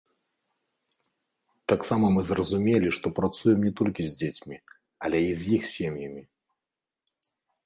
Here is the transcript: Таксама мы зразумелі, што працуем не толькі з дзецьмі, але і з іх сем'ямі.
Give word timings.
Таксама 1.73 2.05
мы 2.15 2.21
зразумелі, 2.29 2.87
што 2.99 3.07
працуем 3.19 3.59
не 3.67 3.73
толькі 3.83 4.03
з 4.07 4.11
дзецьмі, 4.23 4.57
але 5.07 5.17
і 5.29 5.37
з 5.45 5.53
іх 5.61 5.69
сем'ямі. 5.75 6.23